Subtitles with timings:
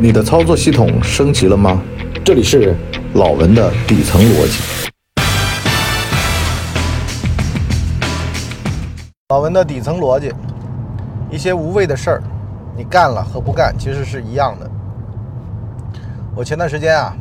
[0.00, 1.82] 你的操作系统升级了吗？
[2.24, 2.72] 这里是
[3.14, 4.62] 老文的底层逻辑。
[9.30, 10.32] 老文的底层逻辑，
[11.32, 12.22] 一些无谓的事儿，
[12.76, 14.70] 你干了和不干其实是一样的。
[16.36, 17.16] 我前段时间啊，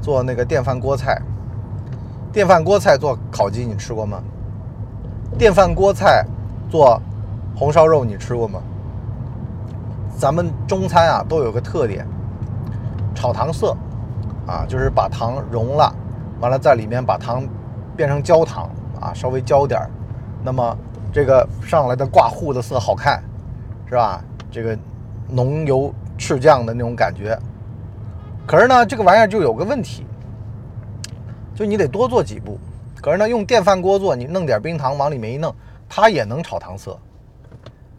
[0.00, 1.20] 做那个电饭锅菜，
[2.32, 4.22] 电饭锅菜做烤鸡，你吃过吗？
[5.36, 6.24] 电饭锅菜
[6.70, 7.02] 做
[7.56, 8.60] 红烧肉，你吃过吗？
[10.16, 12.06] 咱们中餐啊都有个特点，
[13.14, 13.76] 炒糖色，
[14.46, 15.94] 啊，就是把糖融了，
[16.40, 17.46] 完了在里面把糖
[17.94, 19.90] 变成焦糖啊，稍微焦点儿，
[20.42, 20.76] 那么
[21.12, 23.22] 这个上来的挂糊的色好看，
[23.86, 24.24] 是吧？
[24.50, 24.78] 这个
[25.28, 27.38] 浓油赤酱的那种感觉。
[28.46, 30.06] 可是呢，这个玩意儿就有个问题，
[31.54, 32.58] 就你得多做几步。
[33.02, 35.54] 可是呢，用电饭锅做，你弄点冰糖往里面一弄，
[35.88, 36.98] 它也能炒糖色，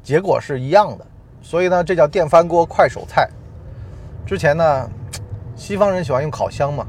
[0.02, 1.06] 结果是一样的。
[1.48, 3.26] 所以呢，这叫电饭锅快手菜。
[4.26, 4.90] 之前呢，
[5.56, 6.86] 西方人喜欢用烤箱嘛，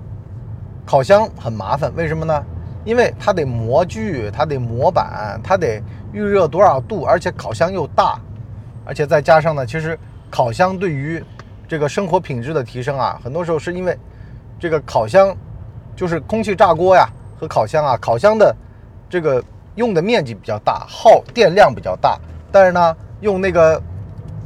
[0.84, 2.45] 烤箱很麻烦，为什么呢？
[2.84, 5.81] 因为它得模具，它得模板，它得
[6.12, 8.19] 预热多少度，而且烤箱又大，
[8.84, 9.97] 而且再加上呢，其实
[10.28, 11.22] 烤箱对于
[11.69, 13.97] 这个生活品质的提升啊，很多时候是因为
[14.59, 15.33] 这个烤箱
[15.95, 18.53] 就是空气炸锅呀和烤箱啊，烤箱的
[19.09, 19.41] 这个
[19.77, 22.19] 用的面积比较大，耗电量比较大，
[22.50, 23.81] 但是呢，用那个。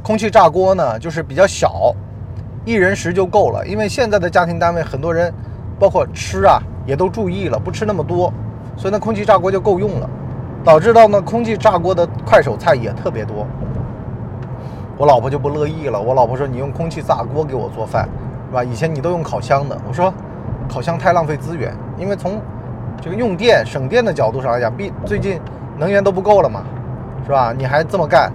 [0.03, 1.95] 空气炸锅呢，就是比较小，
[2.65, 3.65] 一人食就够了。
[3.65, 5.33] 因为现在的家庭单位，很多人，
[5.79, 8.31] 包括吃啊，也都注意了，不吃那么多，
[8.75, 10.09] 所以那空气炸锅就够用了，
[10.61, 13.47] 导致到呢，空气炸锅的快手菜也特别多。
[14.97, 18.07] 我老婆就不乐意了，我老婆说：“你用空气炸锅给我做饭，
[18.49, 18.61] 是吧？
[18.61, 20.13] 以前你都用烤箱的。”我说
[20.67, 22.41] ：“烤箱太浪费资源，因为从
[23.01, 25.39] 这个用电省电的角度上来讲，毕最近
[25.77, 26.61] 能源都不够了嘛，
[27.25, 27.53] 是吧？
[27.57, 28.29] 你还这么干？”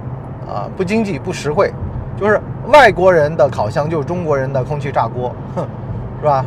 [0.49, 1.71] 啊，不经济不实惠，
[2.17, 2.41] 就是
[2.73, 5.67] 外国人的烤箱就是中国人的空气炸锅，哼，
[6.21, 6.45] 是吧？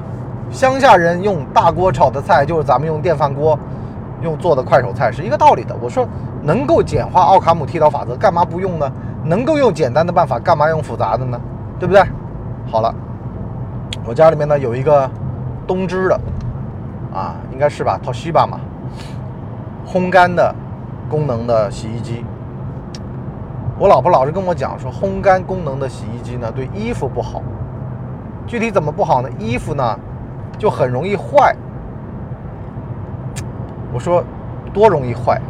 [0.49, 3.57] 乡下人用大锅炒的菜就是咱们用电饭锅
[4.21, 5.73] 用做的快手菜是一个道理的。
[5.79, 6.05] 我说
[6.41, 8.91] 能够简化奥卡姆剃刀法则，干嘛不用呢？
[9.23, 11.39] 能够用简单的办法，干嘛用复杂的呢？
[11.79, 12.03] 对不对？
[12.69, 12.93] 好了，
[14.05, 15.09] 我家里面呢有一个
[15.65, 16.19] 东芝的，
[17.13, 18.59] 啊，应该是吧，Toshiba 嘛，
[19.87, 20.53] 烘干的
[21.09, 22.25] 功能的洗衣机。
[23.81, 27.41] 我老婆老是跟我讲说，烘干功能的洗衣机呢对衣服不好。
[28.45, 29.29] 具体怎么不好呢？
[29.39, 29.99] 衣服呢
[30.55, 31.55] 就很容易坏。
[33.91, 34.23] 我说
[34.71, 35.41] 多容易坏？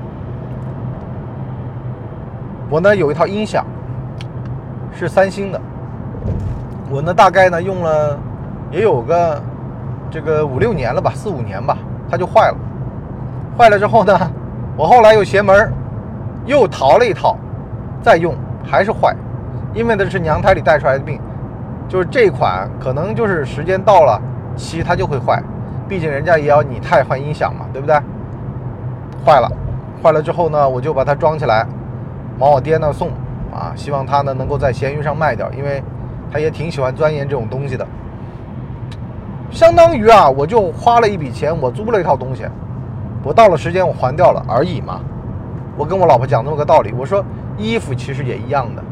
[2.69, 3.65] 我呢有一套音响，
[4.93, 5.59] 是三星的。
[6.89, 8.17] 我呢大概呢用了
[8.71, 9.41] 也有个
[10.09, 11.77] 这个五六年了吧，四五年吧，
[12.09, 12.55] 它就坏了。
[13.57, 14.17] 坏了之后呢，
[14.77, 15.69] 我后来又邪门
[16.45, 17.35] 又淘了一套。
[18.01, 19.15] 再用还是坏，
[19.73, 21.19] 因为那是娘胎里带出来的病，
[21.87, 24.19] 就是这款可能就是时间到了
[24.55, 25.41] 期它就会坏，
[25.87, 27.95] 毕竟人家也要拟态换音响嘛，对不对？
[29.23, 29.47] 坏了，
[30.01, 31.65] 坏了之后呢，我就把它装起来，
[32.39, 33.09] 往我爹那送
[33.53, 35.83] 啊，希望他呢能够在闲鱼上卖掉，因为
[36.31, 37.85] 他也挺喜欢钻研这种东西的。
[39.51, 42.45] 相当于啊，我就花了一笔钱，我租了一套东西，
[43.23, 44.99] 我到了时间我还掉了而已嘛。
[45.77, 47.23] 我跟我老婆讲这么个道理，我说。
[47.61, 48.83] 衣服其实也一样的，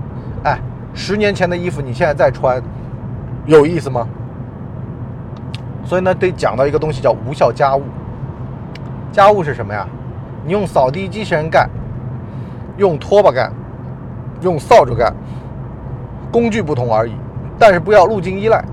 [0.44, 0.60] 哎，
[0.94, 2.62] 十年前的衣服你现在再穿，
[3.46, 4.08] 有意思吗？
[5.84, 7.84] 所以呢，得讲到一个东西叫无效家务。
[9.12, 9.88] 家务是什么呀？
[10.46, 11.68] 你用扫地机器人干，
[12.78, 13.52] 用拖把干，
[14.42, 15.14] 用扫帚干，
[16.32, 17.14] 工具不同而已。
[17.58, 18.64] 但是不要路径依赖，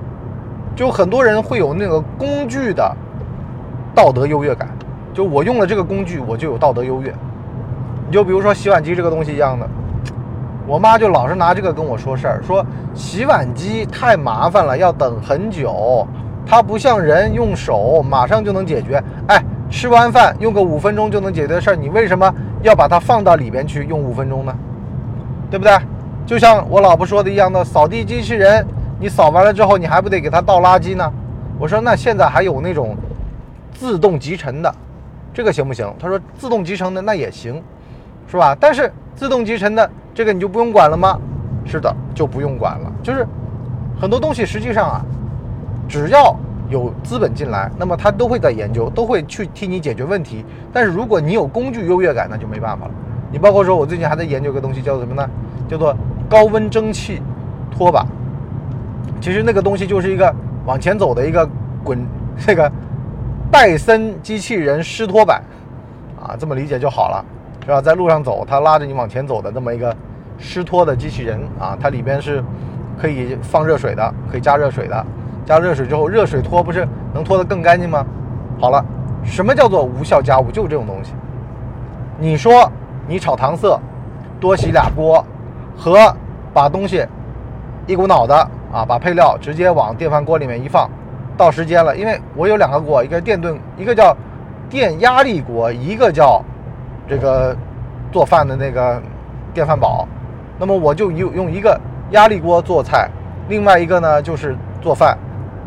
[0.77, 2.97] 就很多人会有那个工具的
[3.95, 4.69] 道德优越感，
[5.15, 7.13] 就我用了这个工具，我就有道德优越。
[8.07, 9.67] 你就比如说洗碗机这个东西一样的。
[10.67, 16.07] 我妈就老是拿这个跟我说事儿，说洗碗机太麻烦了，要等很久。
[16.45, 19.03] 它不像人用手马上就能解决。
[19.29, 22.33] 哎，吃完饭用个五分钟就能解决的事儿，你为什么
[22.63, 24.55] 要把它放到里边去用五分钟呢？
[25.51, 25.77] 对不对？
[26.27, 28.67] 就像我老婆说的一样的，扫地机器人，
[28.99, 31.13] 你扫完了之后，你还不得给它倒垃圾呢？
[31.59, 32.97] 我说那现在还有那种
[33.73, 34.75] 自动集成的，
[35.33, 35.93] 这个行不行？
[35.99, 37.63] 她说自动集成的那也行，
[38.29, 38.57] 是吧？
[38.59, 39.89] 但是自动集成的。
[40.17, 41.21] 这个你就不用管了吗？
[41.67, 42.91] 是的，就不用管了。
[43.03, 43.27] 就是
[44.01, 45.05] 很多东西实际上啊，
[45.87, 46.35] 只要
[46.71, 50.43] 有资本进来，那么他都会在研究，都会去替你解决问题。
[50.73, 52.91] 但是如果你有工具优越感，那就没办法了。
[53.31, 55.29] 你包括说我最近还在研究个东西，叫做什么呢？
[55.69, 55.95] 叫做
[56.31, 57.21] 高温蒸汽
[57.71, 58.07] 拖把。
[59.21, 60.35] 其实那个东西就是一个
[60.65, 61.47] 往前走的一个
[61.85, 61.99] 滚
[62.39, 62.73] 这个
[63.51, 65.43] 戴森机器人湿拖板
[66.19, 67.23] 啊，这么理解就好了。
[67.65, 67.81] 是吧？
[67.81, 69.93] 在路上走，它拉着你往前走的这么一个
[70.39, 72.43] 湿拖的机器人啊，它里边是
[72.99, 75.07] 可以放热水的，可以加热水的，
[75.45, 78.05] 加热水之后热水拖不是能拖得更干净吗？
[78.61, 78.85] 好了，
[79.25, 80.51] 什么叫做无效家务？
[80.51, 81.13] 就这种东西。
[82.19, 82.71] 你说
[83.07, 83.79] 你炒糖色，
[84.41, 85.25] 多洗俩锅，
[85.77, 86.15] 和
[86.55, 87.07] 把东西
[87.87, 88.35] 一股脑的
[88.73, 90.89] 啊，把配料直接往电饭锅里面一放，
[91.37, 94.17] 到时间了，因为我有两个锅，一个电炖，一个叫
[94.71, 96.43] 电压力锅，一个叫
[97.07, 97.55] 这个
[98.11, 99.01] 做饭的那个
[99.53, 100.09] 电饭煲，
[100.59, 101.79] 那么我就用用一个
[102.11, 103.09] 压力锅做菜，
[103.49, 105.17] 另外一个呢就是做饭，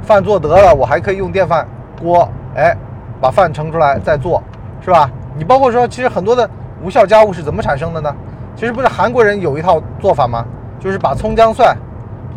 [0.01, 1.67] 饭做得了，我还可以用电饭
[2.01, 2.75] 锅，哎，
[3.21, 4.41] 把饭盛出来再做，
[4.81, 5.09] 是吧？
[5.37, 6.49] 你包括说，其实很多的
[6.83, 8.15] 无效家务是怎么产生的呢？
[8.55, 10.45] 其实不是韩国人有一套做法吗？
[10.79, 11.77] 就是把葱姜蒜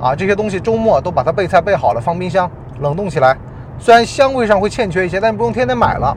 [0.00, 2.50] 啊这些东西周末都把它备菜备好了，放冰箱
[2.80, 3.36] 冷冻起来。
[3.78, 6.16] 虽然香味上会欠缺一些，但不用天天买了。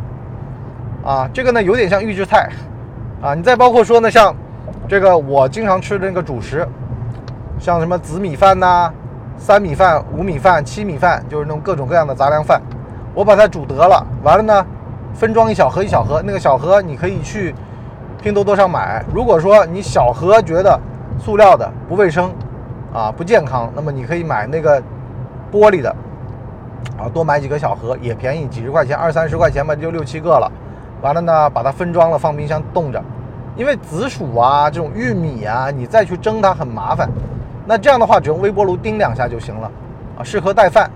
[1.03, 2.49] 啊，这个呢有点像预制菜
[3.21, 3.33] 啊。
[3.33, 4.35] 你再包括说呢，像
[4.87, 6.67] 这个我经常吃的那个主食，
[7.59, 8.91] 像什么紫米饭呐、
[9.37, 12.61] 三米饭、五米饭、七米饭，就是那种各种各样的杂粮饭，
[13.13, 14.65] 我把它煮得了，完了呢。
[15.13, 17.55] 分装一小盒一小盒，那个小盒你可以去
[18.21, 19.01] 拼多多上买。
[19.13, 20.77] 如果说你小盒觉得
[21.17, 22.29] 塑料的不卫生
[22.93, 24.77] 啊不健康，那么你可以买那个
[25.49, 25.89] 玻璃的
[26.97, 30.51] 啊，多买几个小盒也便宜，几十块钱，二三十块钱吧，就六七个了。
[31.01, 33.01] 完了呢，把它分装了，放冰箱冻着。
[33.55, 37.09] 因为紫薯啊这种玉米啊，你再去蒸它很麻烦。
[37.65, 39.71] 那这样的话，只用微波炉叮两下就行了
[40.19, 40.89] 啊，适合带饭，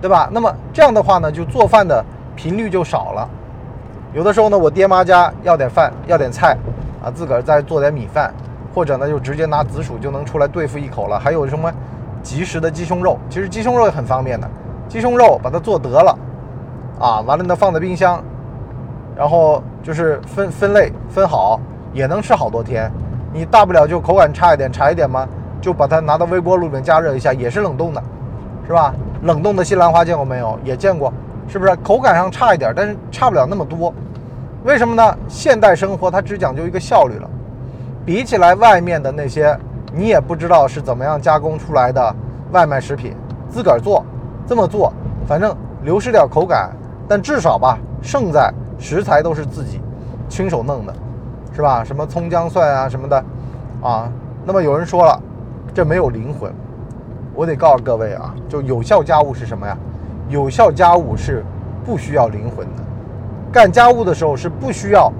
[0.00, 0.28] 对吧？
[0.32, 2.04] 那么这样的话呢，就做饭的
[2.36, 3.28] 频率就少了。
[4.12, 6.56] 有的时候呢，我爹妈家要点饭，要点菜，
[7.02, 8.34] 啊，自个儿再做点米饭，
[8.74, 11.18] 或者呢就直接拿紫薯就能出来对付一口了。
[11.18, 11.72] 还有什么
[12.22, 14.50] 即食的鸡胸肉，其实鸡胸肉也很方便的，
[14.88, 16.18] 鸡胸肉把它做得了，
[16.98, 18.22] 啊，完了呢放在冰箱，
[19.16, 21.58] 然后就是分分类分好，
[21.92, 22.90] 也能吃好多天。
[23.32, 25.26] 你大不了就口感差一点，差一点嘛，
[25.60, 28.02] 就把它拿到微波炉里面加热一下，也是冷冻的，
[28.66, 28.94] 是吧？
[29.22, 30.58] 冷冻的西兰花见过没有？
[30.64, 31.12] 也见过。
[31.48, 33.92] 是不是口感上差一点，但是差不了那么多？
[34.62, 35.16] 为什么呢？
[35.26, 37.28] 现代生活它只讲究一个效率了，
[38.04, 39.58] 比起来外面的那些
[39.92, 42.14] 你也不知道是怎么样加工出来的
[42.52, 43.16] 外卖食品，
[43.48, 44.04] 自个儿做
[44.46, 44.92] 这么做，
[45.26, 46.70] 反正流失点口感，
[47.08, 49.80] 但至少吧，胜在食材都是自己
[50.28, 50.94] 亲手弄的，
[51.52, 51.84] 是吧？
[51.84, 53.24] 什么葱姜蒜啊什么的，
[53.82, 54.10] 啊，
[54.44, 55.20] 那么有人说了，
[55.74, 56.52] 这没有灵魂，
[57.34, 59.76] 我得告诉各位啊，就有效家务是什么呀？
[60.28, 61.44] 有效家务是
[61.84, 62.82] 不需要灵魂的，
[63.52, 65.12] 干家务的时候是不需要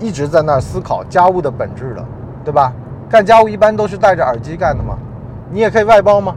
[0.00, 2.04] 一直在那儿思考家务的本质的，
[2.44, 2.72] 对吧？
[3.08, 4.98] 干家务一般都是戴着耳机干的嘛，
[5.50, 6.34] 你也可以外包吗？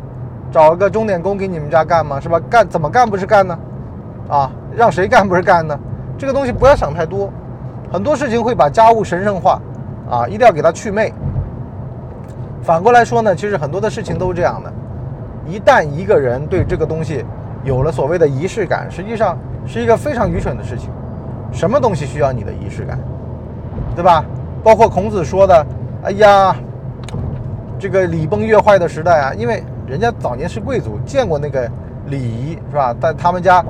[0.52, 2.20] 找个钟点工给你们家干吗？
[2.20, 2.40] 是吧？
[2.50, 3.58] 干怎么干不是干呢？
[4.30, 5.78] 啊，让谁干不是干呢？
[6.16, 7.32] 这个东西不要想太多，
[7.92, 9.60] 很多事情会把家务神圣化，
[10.10, 11.14] 啊，一定要给它去魅。
[12.62, 14.72] 反过来说呢，其实很多的事情都是这样的，
[15.48, 17.26] 一旦一个人对这个东西，
[17.64, 20.90] 有了所谓的仪式感，实际上是一个非常愚蠢的事情。
[21.52, 23.00] 什么东西需要你的仪式感，
[23.96, 24.24] 对吧？
[24.64, 25.66] 包括孔子说的
[26.04, 26.56] ：“哎呀，
[27.80, 31.68] 这个礼崩乐坏的时代啊，因为人家早年是贵族，见过那个
[32.06, 32.94] 礼仪，是吧？
[33.02, 33.66] 在他们家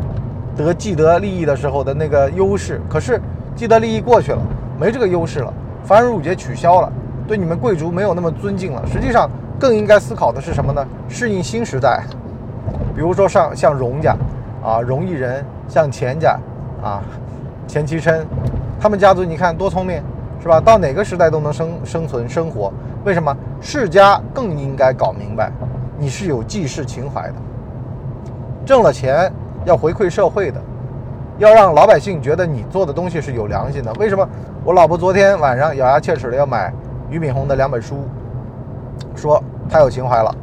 [0.58, 3.22] 得既得利益的时候的那个优势，可是
[3.60, 4.40] 既得利益过去了，
[4.80, 5.54] 没这个优势了，
[5.84, 6.90] 繁文缛节取消了，
[7.28, 8.82] 对你们贵族没有那么尊敬了。
[8.88, 9.30] 实际上，
[9.60, 10.88] 更应该思考的是什么呢？
[11.10, 12.02] 适应新时代。”
[12.96, 14.16] 比如说像像荣家，
[14.64, 16.40] 啊，荣毅人，像钱家，
[16.82, 17.04] 啊，
[17.68, 18.26] 钱其琛，
[18.80, 20.02] 他们家族你看多聪明，
[20.42, 20.62] 是吧？
[20.62, 22.72] 到哪个时代都能生生存生活。
[23.04, 23.36] 为什么？
[23.60, 25.52] 世家更应该搞明白，
[25.98, 27.34] 你是有济世情怀的，
[28.66, 29.30] 挣了钱
[29.66, 30.62] 要回馈社会的，
[31.40, 33.92] 要让老百姓觉得你做的东西是有良心的。
[33.94, 34.28] 为什么？
[34.66, 36.72] 我老婆昨天晚上咬牙切齿的要买
[37.10, 38.04] 俞敏洪的两本书，
[39.16, 40.36] 说太有情怀了。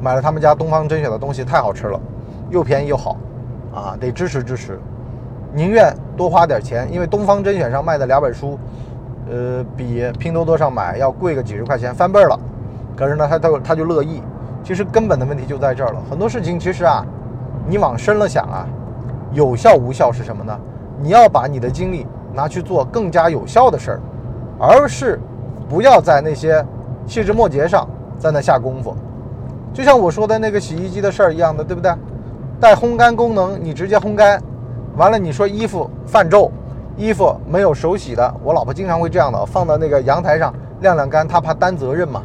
[0.00, 2.00] 买了他们家东方甄选的东西，太好吃了，
[2.48, 3.16] 又便宜又好，
[3.74, 4.80] 啊，得支持支持，
[5.52, 8.58] 宁愿多花点钱，因为东方甄选上卖的两本书，
[9.30, 12.38] 呃，比拼多多上买要贵个几十块钱，翻倍了。
[12.96, 14.22] 可是呢，他他他就乐意。
[14.64, 16.00] 其实根本的问题就在这儿了。
[16.10, 17.04] 很多事情其实啊，
[17.66, 18.66] 你往深了想啊，
[19.32, 20.58] 有效无效是什么呢？
[21.00, 24.00] 你要把你的精力拿去做更加有效的事儿，
[24.58, 25.20] 而是
[25.68, 26.64] 不要在那些
[27.06, 28.96] 细枝末节上在那下功夫。
[29.72, 31.92] 就像我说的那个洗衣机的事儿一样的，对不对？
[32.58, 34.42] 带烘干功能，你直接烘干，
[34.96, 36.50] 完了你说衣服泛皱，
[36.96, 42.22] 衣服没有手洗的，我老婆经常会这样的，放到那个阳台上晾晾干，她怕担责任嘛。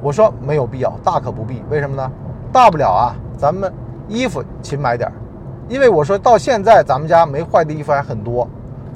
[0.00, 1.62] 我说没有必要，大可不必。
[1.68, 2.10] 为什么呢？
[2.52, 3.72] 大不了啊，咱们
[4.06, 5.12] 衣服勤买点儿，
[5.68, 8.48] 因为我说到现在咱们家没坏的衣服还很多，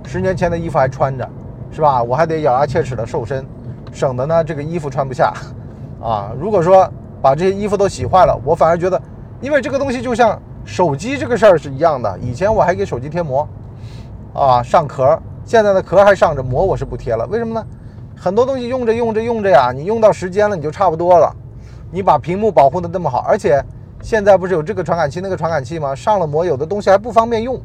[0.04, 1.28] 十年前的衣服还穿着，
[1.70, 2.02] 是吧？
[2.02, 3.46] 我还得咬牙切齿的瘦身，
[3.92, 5.32] 省得呢这个衣服穿不下，
[6.02, 6.90] 啊，如果说。
[7.22, 8.40] 把这些衣服都洗坏了。
[8.44, 9.02] 我反而觉得，
[9.40, 12.16] 因为这个东西就像手机这个事儿是一样的。
[12.20, 13.48] 以前我还给手机贴膜，
[14.32, 17.26] 啊，上壳，现在的壳还上着，膜我是不贴了。
[17.26, 17.66] 为什么呢？
[18.14, 21.34] 很多东西用着用着用着呀，你用到时间了，你就差不多了。
[21.90, 23.60] 你把屏幕保护的那么好，而且
[24.02, 25.94] 现在不是有这个传感器那个传感器吗？
[25.94, 27.60] 上了膜，有的东西还不方便用，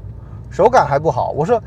[0.49, 1.31] 手感还不好。
[1.31, 1.61] 我说，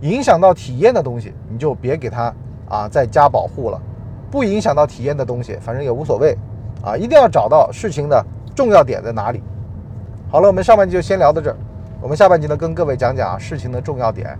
[0.00, 2.32] 影响到体验的东西，你就别给它
[2.68, 3.80] 啊再加保护了。
[4.30, 6.36] 不影响到体验的东西，反正也无所谓
[6.84, 6.96] 啊。
[6.96, 9.42] 一定要找到事情的重要点在哪里。
[10.30, 11.56] 好了，我们上半集就先聊到这儿。
[12.00, 14.38] 我们下半集呢，跟各位讲讲啊事情的重要点，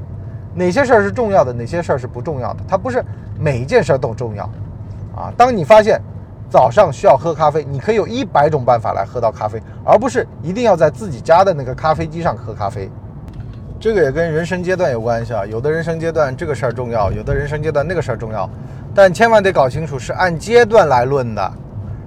[0.54, 2.60] 哪些事儿是重要的，哪些事儿是不重要的。
[2.68, 3.04] 它不是
[3.38, 4.44] 每一件事儿都重要
[5.16, 5.32] 啊。
[5.36, 6.00] 当你发现。
[6.52, 12.90] 早上需要喝咖啡，你可以有一百种办法来喝到咖啡，而不是一定要在自己家的那个咖啡机上喝咖啡。
[13.80, 18.46] 这个也跟人生阶段有关系啊，有的人生阶段这个事儿重要，有的人生阶段那个事儿重要，
[18.94, 21.52] 但千万得搞清楚是按阶段来论的，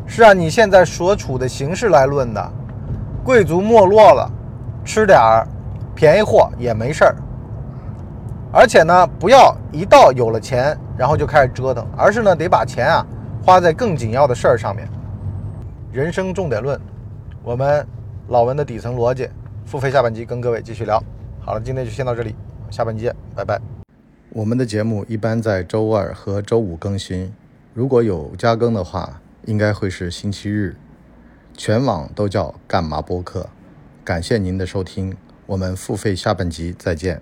[0.06, 2.52] 是按你现在所处的形式来论的。
[3.24, 4.30] 贵族没落了，
[4.84, 5.48] 吃点儿
[5.96, 7.16] 便宜货也没事儿，
[8.54, 13.04] 而且呢，不要一到有了钱然后就开始折腾，而是呢得把钱啊。
[13.46, 14.90] 花在更紧要的事儿上面。
[15.94, 16.82] 人生重点论，
[17.44, 17.86] 我们
[18.28, 19.30] 老文的底层逻辑，
[19.66, 21.00] 付费下半集跟各位继续聊。
[21.40, 22.36] 好了，今天就先到这里，
[22.72, 23.62] 下半集见，拜拜。
[24.32, 27.32] 我们的节目一般在周二和周五更新，
[27.76, 30.76] 如果有加更的话，应该会是星期日。
[31.56, 33.48] 全网都叫干嘛播客。
[34.04, 37.22] 感谢您的收听，我们付费下半集再见。